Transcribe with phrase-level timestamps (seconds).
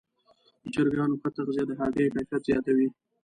[0.61, 2.87] د چرګانو ښه تغذیه د هګیو کیفیت زیاتوي.